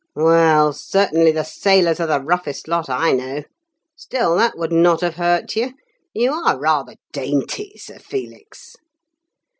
"Well, 0.15 0.73
certainly 0.73 1.31
the 1.31 1.43
sailors 1.43 1.99
are 1.99 2.07
the 2.07 2.23
roughest 2.23 2.67
lot 2.67 2.89
I 2.89 3.11
know. 3.11 3.43
Still, 3.95 4.35
that 4.37 4.57
would 4.57 4.71
not 4.71 5.01
have 5.01 5.17
hurt 5.17 5.55
you. 5.55 5.73
You 6.15 6.33
are 6.33 6.59
rather 6.59 6.95
dainty, 7.11 7.77
Sir 7.77 7.99
Felix!" 7.99 8.75